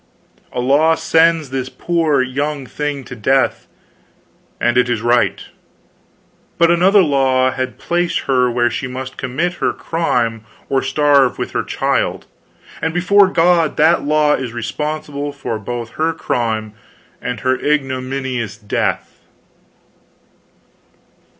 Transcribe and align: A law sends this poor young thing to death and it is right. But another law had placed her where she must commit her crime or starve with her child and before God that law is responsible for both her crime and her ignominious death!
A 0.51 0.59
law 0.61 0.95
sends 0.95 1.51
this 1.51 1.69
poor 1.69 2.23
young 2.23 2.65
thing 2.65 3.03
to 3.03 3.15
death 3.15 3.67
and 4.59 4.75
it 4.75 4.89
is 4.89 5.03
right. 5.03 5.45
But 6.57 6.71
another 6.71 7.03
law 7.03 7.51
had 7.51 7.77
placed 7.77 8.21
her 8.21 8.49
where 8.49 8.71
she 8.71 8.87
must 8.87 9.15
commit 9.19 9.53
her 9.61 9.73
crime 9.73 10.43
or 10.69 10.81
starve 10.81 11.37
with 11.37 11.51
her 11.51 11.61
child 11.63 12.25
and 12.81 12.95
before 12.95 13.27
God 13.27 13.77
that 13.77 14.03
law 14.03 14.33
is 14.33 14.53
responsible 14.53 15.31
for 15.31 15.59
both 15.59 15.91
her 15.91 16.13
crime 16.13 16.73
and 17.21 17.41
her 17.41 17.57
ignominious 17.59 18.57
death! 18.57 19.19